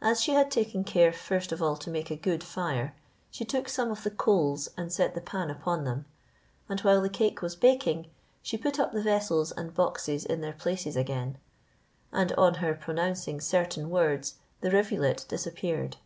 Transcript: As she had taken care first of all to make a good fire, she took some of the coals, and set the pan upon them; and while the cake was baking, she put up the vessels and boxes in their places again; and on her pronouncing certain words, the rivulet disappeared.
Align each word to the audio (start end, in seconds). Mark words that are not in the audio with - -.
As 0.00 0.20
she 0.22 0.34
had 0.34 0.52
taken 0.52 0.84
care 0.84 1.12
first 1.12 1.50
of 1.50 1.60
all 1.60 1.76
to 1.78 1.90
make 1.90 2.12
a 2.12 2.16
good 2.16 2.44
fire, 2.44 2.94
she 3.28 3.44
took 3.44 3.68
some 3.68 3.90
of 3.90 4.04
the 4.04 4.10
coals, 4.12 4.68
and 4.76 4.92
set 4.92 5.16
the 5.16 5.20
pan 5.20 5.50
upon 5.50 5.82
them; 5.82 6.04
and 6.68 6.78
while 6.82 7.02
the 7.02 7.08
cake 7.08 7.42
was 7.42 7.56
baking, 7.56 8.06
she 8.40 8.56
put 8.56 8.78
up 8.78 8.92
the 8.92 9.02
vessels 9.02 9.50
and 9.50 9.74
boxes 9.74 10.24
in 10.24 10.42
their 10.42 10.52
places 10.52 10.94
again; 10.94 11.38
and 12.12 12.30
on 12.34 12.54
her 12.62 12.72
pronouncing 12.72 13.40
certain 13.40 13.90
words, 13.90 14.36
the 14.60 14.70
rivulet 14.70 15.24
disappeared. 15.26 15.96